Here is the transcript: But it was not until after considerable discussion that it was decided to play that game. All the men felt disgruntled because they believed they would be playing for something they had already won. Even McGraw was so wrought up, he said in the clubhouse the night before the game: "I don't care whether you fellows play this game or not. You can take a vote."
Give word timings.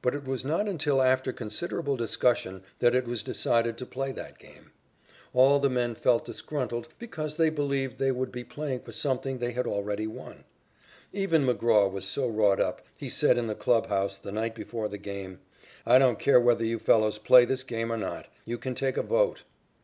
But 0.00 0.14
it 0.14 0.24
was 0.24 0.44
not 0.44 0.68
until 0.68 1.02
after 1.02 1.32
considerable 1.32 1.96
discussion 1.96 2.62
that 2.78 2.94
it 2.94 3.04
was 3.04 3.24
decided 3.24 3.76
to 3.78 3.84
play 3.84 4.12
that 4.12 4.38
game. 4.38 4.70
All 5.34 5.58
the 5.58 5.68
men 5.68 5.96
felt 5.96 6.24
disgruntled 6.26 6.86
because 7.00 7.36
they 7.36 7.50
believed 7.50 7.98
they 7.98 8.12
would 8.12 8.30
be 8.30 8.44
playing 8.44 8.78
for 8.82 8.92
something 8.92 9.38
they 9.38 9.50
had 9.50 9.66
already 9.66 10.06
won. 10.06 10.44
Even 11.12 11.44
McGraw 11.44 11.90
was 11.90 12.04
so 12.04 12.28
wrought 12.28 12.60
up, 12.60 12.82
he 12.96 13.10
said 13.10 13.36
in 13.36 13.48
the 13.48 13.56
clubhouse 13.56 14.18
the 14.18 14.30
night 14.30 14.54
before 14.54 14.86
the 14.88 14.98
game: 14.98 15.40
"I 15.84 15.98
don't 15.98 16.20
care 16.20 16.38
whether 16.38 16.64
you 16.64 16.78
fellows 16.78 17.18
play 17.18 17.44
this 17.44 17.64
game 17.64 17.90
or 17.92 17.96
not. 17.98 18.28
You 18.44 18.56
can 18.56 18.76
take 18.76 18.96
a 18.96 19.02
vote." 19.02 19.42